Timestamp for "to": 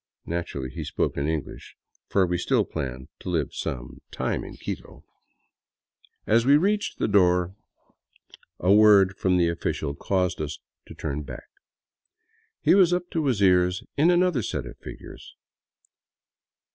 3.19-3.29, 10.87-10.95, 13.11-13.27